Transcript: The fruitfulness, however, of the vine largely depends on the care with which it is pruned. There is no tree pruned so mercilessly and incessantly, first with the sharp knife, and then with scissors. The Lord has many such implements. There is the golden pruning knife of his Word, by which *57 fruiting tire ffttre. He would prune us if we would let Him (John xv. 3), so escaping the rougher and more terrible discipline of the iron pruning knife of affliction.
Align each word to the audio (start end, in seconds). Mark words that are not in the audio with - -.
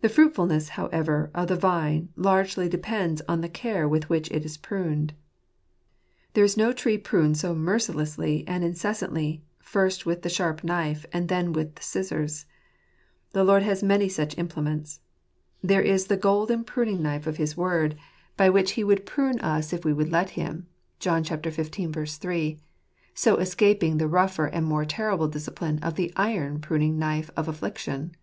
The 0.00 0.08
fruitfulness, 0.08 0.70
however, 0.70 1.30
of 1.32 1.46
the 1.46 1.54
vine 1.54 2.08
largely 2.16 2.68
depends 2.68 3.22
on 3.28 3.40
the 3.40 3.48
care 3.48 3.88
with 3.88 4.08
which 4.10 4.28
it 4.32 4.44
is 4.44 4.56
pruned. 4.56 5.12
There 6.32 6.42
is 6.42 6.56
no 6.56 6.72
tree 6.72 6.98
pruned 6.98 7.36
so 7.36 7.54
mercilessly 7.54 8.42
and 8.48 8.64
incessantly, 8.64 9.44
first 9.60 10.04
with 10.04 10.22
the 10.22 10.28
sharp 10.28 10.64
knife, 10.64 11.06
and 11.12 11.28
then 11.28 11.52
with 11.52 11.80
scissors. 11.80 12.46
The 13.30 13.44
Lord 13.44 13.62
has 13.62 13.80
many 13.80 14.08
such 14.08 14.36
implements. 14.36 14.98
There 15.62 15.82
is 15.82 16.08
the 16.08 16.16
golden 16.16 16.64
pruning 16.64 17.00
knife 17.00 17.28
of 17.28 17.36
his 17.36 17.56
Word, 17.56 17.94
by 18.36 18.50
which 18.50 18.72
*57 18.72 18.72
fruiting 18.72 18.74
tire 18.74 18.74
ffttre. 18.74 18.74
He 18.74 18.84
would 18.84 19.06
prune 19.06 19.38
us 19.38 19.72
if 19.72 19.84
we 19.84 19.92
would 19.92 20.10
let 20.10 20.30
Him 20.30 20.66
(John 20.98 21.22
xv. 21.22 22.18
3), 22.24 22.58
so 23.14 23.36
escaping 23.36 23.98
the 23.98 24.08
rougher 24.08 24.46
and 24.46 24.66
more 24.66 24.84
terrible 24.84 25.28
discipline 25.28 25.78
of 25.78 25.94
the 25.94 26.12
iron 26.16 26.60
pruning 26.60 26.98
knife 26.98 27.30
of 27.36 27.46
affliction. 27.46 28.16